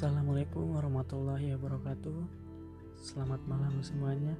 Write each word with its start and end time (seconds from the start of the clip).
Assalamualaikum 0.00 0.80
warahmatullahi 0.80 1.52
wabarakatuh. 1.60 2.24
Selamat 2.96 3.36
malam 3.44 3.84
semuanya. 3.84 4.32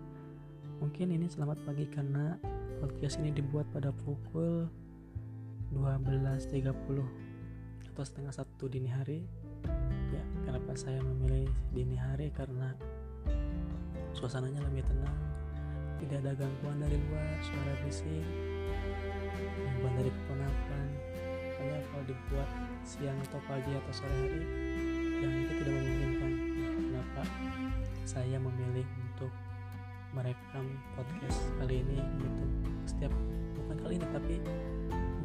Mungkin 0.81 1.13
ini 1.13 1.29
selamat 1.29 1.61
pagi 1.69 1.85
karena 1.85 2.41
podcast 2.81 3.21
ini 3.21 3.29
dibuat 3.29 3.69
pada 3.69 3.93
pukul 3.93 4.73
12.30 5.77 6.65
Atau 7.93 8.05
setengah 8.09 8.33
satu 8.33 8.73
dini 8.73 8.89
hari. 8.89 9.29
Ya 10.09 10.25
kenapa 10.49 10.73
saya 10.81 11.05
memilih 11.05 11.53
dini 11.77 12.01
hari? 12.01 12.33
Karena 12.33 12.73
Suasananya 14.17 14.65
lebih 14.65 14.89
tenang 14.89 15.21
Tidak 16.01 16.25
ada 16.25 16.41
gangguan 16.41 16.81
dari 16.81 16.97
luar 16.97 17.37
Suara 17.45 17.77
bising 17.85 18.25
Gangguan 19.61 19.93
dari 19.93 20.09
keponakan. 20.09 20.87
Hanya 21.61 21.85
kalau 21.93 22.05
dibuat 22.09 22.49
siang 22.81 23.21
atau 23.29 23.45
pagi 23.45 23.77
atau 23.77 23.93
sore 23.93 24.17
hari 24.25 25.00
yang 25.21 25.35
itu 25.37 25.53
tidak 25.61 25.75
memungkinkan 25.77 26.33
kenapa 26.81 27.23
saya 28.09 28.37
memilih 28.41 28.87
untuk 29.05 29.33
merekam 30.17 30.67
podcast 30.97 31.39
kali 31.61 31.85
ini 31.85 32.01
gitu. 32.01 32.45
Setiap 32.89 33.13
bukan 33.61 33.77
kali 33.85 33.95
ini 34.01 34.07
tapi 34.17 34.35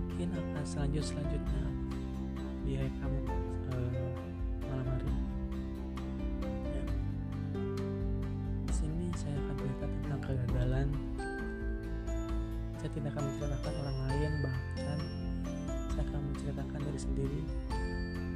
mungkin 0.03 0.29
akan 0.35 0.63
selanjut 0.67 1.03
selanjutnya 1.03 1.63
direkam 2.67 3.11
uh, 3.71 4.11
malam 4.67 4.87
hari. 4.91 5.07
Ya. 6.67 6.83
di 8.67 8.73
sini 8.75 9.05
saya 9.15 9.35
akan 9.47 9.55
cerita 9.63 9.85
tentang 9.87 10.21
kegagalan. 10.21 10.87
Saya 12.83 12.89
tidak 12.91 13.09
akan 13.15 13.23
menceritakan 13.31 13.73
orang 13.79 13.97
lain 14.11 14.31
bahkan 14.43 14.99
saya 15.87 16.03
akan 16.11 16.19
menceritakan 16.27 16.79
diri 16.83 16.99
sendiri 16.99 17.41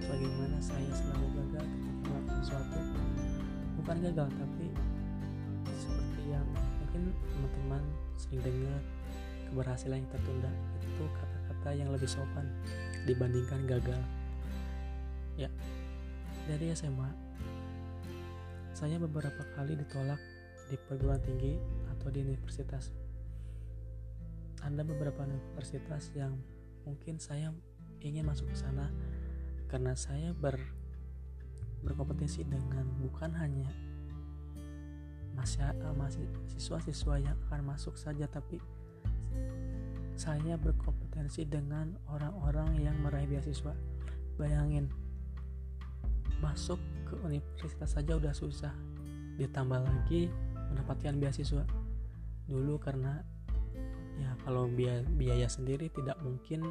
bagaimana 0.08 0.58
saya 0.64 0.92
selalu 0.96 1.28
gagal 1.36 1.66
ketika 1.66 2.08
melakukan 2.08 2.40
sesuatu. 2.44 2.80
Bukan 3.80 3.96
gagal 4.06 4.28
tapi 4.32 4.68
seperti 5.80 6.22
yang 6.32 6.48
mungkin 6.80 7.02
teman-teman 7.12 7.84
sering 8.16 8.42
dengar 8.44 8.82
keberhasilan 9.50 9.98
yang 10.04 10.10
tertunda 10.14 10.52
itu 10.86 11.04
kata-kata 11.18 11.70
yang 11.74 11.90
lebih 11.90 12.10
sopan 12.10 12.46
dibandingkan 13.04 13.60
gagal. 13.66 14.02
Ya 15.40 15.50
dari 16.46 16.72
SMA 16.74 17.10
saya 18.76 18.96
beberapa 18.96 19.44
kali 19.60 19.76
ditolak 19.76 20.22
di 20.72 20.78
perguruan 20.88 21.20
tinggi 21.20 21.60
atau 21.92 22.08
di 22.14 22.24
universitas. 22.24 22.94
Ada 24.64 24.84
beberapa 24.88 25.26
universitas 25.26 26.12
yang 26.16 26.38
mungkin 26.88 27.20
saya 27.20 27.52
ingin 28.00 28.24
masuk 28.24 28.48
ke 28.48 28.56
sana 28.56 28.88
karena 29.70 29.94
saya 29.94 30.34
ber 30.34 30.58
berkompetisi 31.86 32.44
dengan 32.44 32.84
bukan 33.00 33.32
hanya 33.40 33.70
masih 35.38 35.64
masih 35.96 36.28
siswa-siswa 36.52 37.16
yang 37.24 37.38
akan 37.48 37.72
masuk 37.72 37.96
saja 37.96 38.28
tapi 38.28 38.60
saya 40.20 40.60
berkompetensi 40.60 41.48
dengan 41.48 41.96
orang-orang 42.12 42.76
yang 42.84 42.92
meraih 43.00 43.24
beasiswa. 43.24 43.72
Bayangin 44.36 44.92
masuk 46.44 46.76
ke 47.08 47.16
universitas 47.24 47.96
saja 47.96 48.20
udah 48.20 48.36
susah 48.36 48.76
ditambah 49.40 49.80
lagi 49.80 50.28
mendapatkan 50.76 51.16
beasiswa. 51.16 51.64
Dulu 52.52 52.76
karena 52.84 53.24
ya 54.20 54.36
kalau 54.44 54.68
biaya, 54.68 55.08
biaya 55.16 55.48
sendiri 55.48 55.88
tidak 55.88 56.20
mungkin 56.20 56.68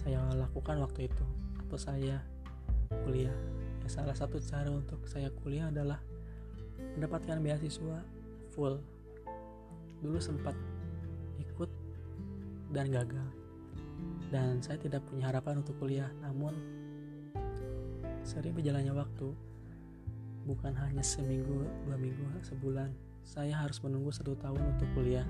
saya 0.00 0.24
lakukan 0.32 0.80
waktu 0.80 1.12
itu 1.12 1.24
atau 1.70 1.78
saya 1.78 2.18
kuliah. 3.06 3.30
Ya, 3.30 3.86
salah 3.86 4.18
satu 4.18 4.42
cara 4.42 4.74
untuk 4.74 5.06
saya 5.06 5.30
kuliah 5.30 5.70
adalah 5.70 6.02
mendapatkan 6.98 7.38
beasiswa 7.38 8.02
full. 8.50 8.82
Dulu 10.02 10.18
sempat 10.18 10.58
ikut 11.38 11.70
dan 12.74 12.90
gagal. 12.90 13.28
Dan 14.34 14.58
saya 14.58 14.82
tidak 14.82 15.06
punya 15.06 15.30
harapan 15.30 15.62
untuk 15.62 15.78
kuliah 15.78 16.10
namun 16.26 16.58
sering 18.26 18.50
berjalannya 18.50 18.90
waktu 18.90 19.30
bukan 20.50 20.74
hanya 20.74 21.06
seminggu 21.06 21.70
dua 21.86 21.94
minggu 21.94 22.42
sebulan. 22.42 22.90
Saya 23.22 23.54
harus 23.54 23.78
menunggu 23.78 24.10
satu 24.10 24.34
tahun 24.34 24.58
untuk 24.74 24.90
kuliah. 24.98 25.26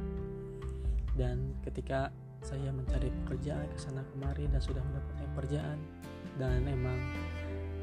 Dan 1.12 1.52
ketika 1.60 2.08
saya 2.40 2.72
mencari 2.72 3.12
pekerjaan 3.24 3.68
ke 3.68 3.78
sana 3.78 4.00
kemari 4.12 4.48
dan 4.48 4.60
sudah 4.60 4.80
mendapatkan 4.80 5.26
pekerjaan. 5.36 5.78
Dan 6.40 6.64
emang 6.64 6.96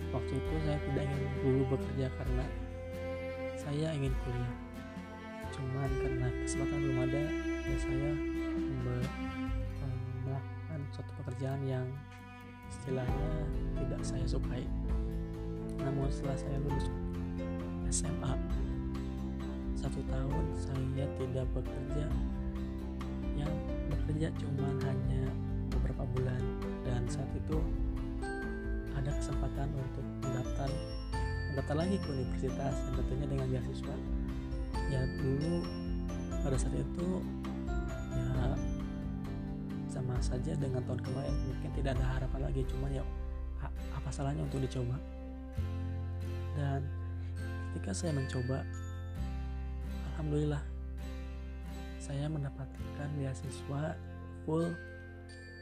waktu 0.09 0.34
itu 0.34 0.53
saya 0.66 0.79
tidak 0.81 1.03
ingin 1.06 1.31
dulu 1.45 1.63
bekerja 1.78 2.07
karena 2.18 2.45
saya 3.57 3.88
ingin 3.94 4.13
kuliah. 4.25 4.53
Cuman 5.53 5.90
karena 6.01 6.28
kesempatan 6.44 6.79
belum 6.81 7.00
ada 7.06 7.23
ya 7.67 7.78
saya 7.78 8.12
melakukan 10.25 10.79
suatu 10.94 11.12
pekerjaan 11.23 11.62
yang 11.66 11.88
istilahnya 12.69 13.31
tidak 13.78 14.01
saya 14.01 14.25
sukai. 14.25 14.66
Namun 15.78 16.09
setelah 16.09 16.38
saya 16.38 16.57
lulus 16.62 16.90
SMA 17.88 18.34
satu 19.78 20.01
tahun 20.09 20.46
saya 20.57 21.06
tidak 21.16 21.47
bekerja 21.53 22.06
bekerja 24.17 24.33
cuman 24.41 24.81
hanya 24.81 25.23
beberapa 25.69 26.01
bulan. 26.17 26.41
Dan 26.81 27.05
saat 27.05 27.29
itu 27.38 27.61
ada 28.97 29.13
kesempatan 29.13 29.69
untuk 29.78 30.05
mendaftar 30.25 30.69
mendaftar 31.53 31.75
lagi 31.78 32.01
ke 32.01 32.07
universitas 32.09 32.73
dan 32.73 32.91
tentunya 32.97 33.25
dengan 33.29 33.45
beasiswa. 33.53 33.95
Ya 34.89 35.05
dulu 35.22 35.61
pada 36.41 36.57
saat 36.57 36.73
itu 36.73 37.09
ya 38.17 38.57
sama 39.94 40.17
saja 40.17 40.57
dengan 40.57 40.81
tahun 40.89 41.01
kemarin 41.05 41.34
mungkin 41.53 41.69
tidak 41.78 42.01
ada 42.01 42.17
harapan 42.17 42.41
lagi 42.49 42.61
cuman 42.73 42.89
ya 42.97 43.05
apa 43.94 44.09
salahnya 44.09 44.41
untuk 44.49 44.66
dicoba? 44.66 44.97
Dan 46.57 46.81
ketika 47.69 47.94
saya 47.94 48.17
mencoba 48.17 48.66
alhamdulillah 50.17 50.77
saya 51.97 52.30
mendapatkan 52.30 53.09
beasiswa 53.18 53.97
full 54.46 54.72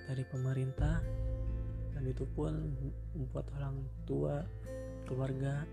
dari 0.05 0.23
pemerintah 0.29 1.01
dan 1.95 2.03
itu 2.05 2.27
pun 2.35 2.53
membuat 3.15 3.47
orang 3.57 3.75
tua 4.03 4.43
keluarga 5.07 5.63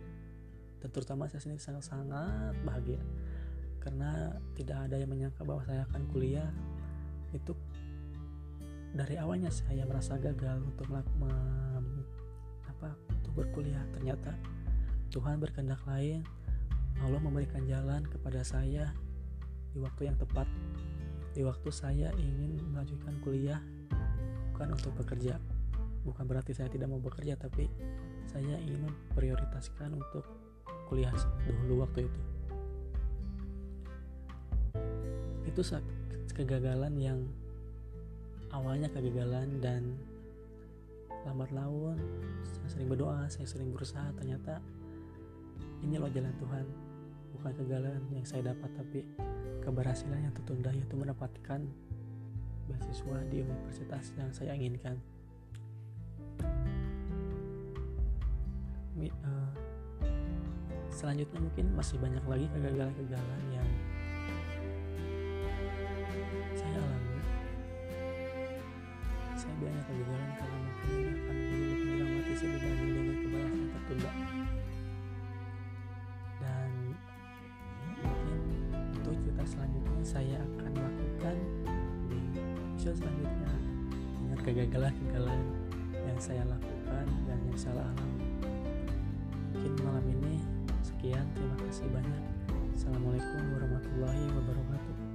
dan 0.82 0.90
terutama 0.90 1.30
saya 1.30 1.38
sendiri 1.38 1.62
sangat-sangat 1.62 2.58
bahagia. 2.66 2.98
Karena 3.78 4.34
tidak 4.58 4.90
ada 4.90 4.98
yang 4.98 5.10
menyangka 5.14 5.46
bahwa 5.46 5.62
saya 5.62 5.86
akan 5.86 6.02
kuliah. 6.10 6.50
Itu 7.30 7.54
dari 8.90 9.14
awalnya 9.14 9.48
saya 9.54 9.86
merasa 9.86 10.18
gagal 10.18 10.58
untuk 10.58 10.90
melakukan 10.90 11.86
apa 12.66 12.98
untuk 13.14 13.32
berkuliah. 13.46 13.82
Ternyata 13.94 14.34
Tuhan 15.14 15.38
berkehendak 15.38 15.86
lain. 15.86 16.26
Allah 16.98 17.22
memberikan 17.22 17.62
jalan 17.62 18.02
kepada 18.06 18.42
saya 18.42 18.90
di 19.72 19.78
waktu 19.80 20.12
yang 20.12 20.16
tepat. 20.20 20.48
Di 21.32 21.40
waktu 21.48 21.68
saya 21.72 22.12
ingin 22.20 22.60
melanjutkan 22.72 23.16
kuliah 23.24 23.60
bukan 24.52 24.76
untuk 24.76 24.92
bekerja. 25.00 25.40
Bukan 26.04 26.24
berarti 26.28 26.52
saya 26.52 26.68
tidak 26.68 26.92
mau 26.92 27.00
bekerja 27.00 27.40
tapi 27.40 27.66
saya 28.28 28.60
ingin 28.60 28.84
memprioritaskan 28.84 29.96
untuk 29.96 30.24
kuliah 30.92 31.12
dulu 31.64 31.88
waktu 31.88 32.04
itu. 32.04 32.20
Itu 35.48 35.62
kegagalan 36.32 36.96
yang 37.00 37.20
awalnya 38.52 38.92
kegagalan 38.92 39.60
dan 39.60 39.96
lambat 41.24 41.54
laun 41.54 41.96
saya 42.42 42.68
sering 42.68 42.88
berdoa 42.92 43.24
saya 43.32 43.48
sering 43.48 43.72
berusaha. 43.72 44.12
Ternyata 44.20 44.60
ini 45.80 45.96
loh 45.96 46.12
jalan 46.12 46.34
Tuhan 46.36 46.91
bukan 47.42 47.58
kegagalan 47.58 47.98
yang 48.14 48.22
saya 48.22 48.54
dapat 48.54 48.70
tapi 48.78 49.02
keberhasilan 49.66 50.30
yang 50.30 50.30
tertunda 50.30 50.70
yaitu 50.70 50.94
mendapatkan 50.94 51.58
beasiswa 52.70 53.18
di 53.34 53.42
universitas 53.42 54.14
yang 54.14 54.30
saya 54.30 54.54
inginkan. 54.54 54.94
Uh, 58.94 59.50
selanjutnya 60.86 61.42
mungkin 61.42 61.66
masih 61.74 61.98
banyak 61.98 62.22
lagi 62.30 62.46
kegagalan-kegagalan 62.54 63.42
yang 63.50 63.68
saya 66.54 66.78
alami. 66.78 67.18
Saya 69.34 69.52
bilangnya 69.58 69.82
kegagalan 69.90 70.30
karena 70.38 70.58
mungkin 70.62 70.86
ini 70.94 71.10
akan 71.10 71.36
episode 82.82 82.98
selanjutnya. 82.98 83.54
Dengan 84.18 84.38
kegagalan-kegagalan 84.42 85.40
yang 86.02 86.18
saya 86.18 86.42
lakukan 86.50 87.06
dan 87.30 87.38
yang 87.46 87.54
saya 87.54 87.78
alami. 87.78 88.26
mungkin 89.54 89.72
malam 89.86 90.06
ini 90.10 90.42
sekian. 90.82 91.22
Terima 91.30 91.54
kasih 91.62 91.86
banyak. 91.94 92.22
Assalamualaikum 92.74 93.38
warahmatullahi 93.54 94.26
wabarakatuh 94.34 95.11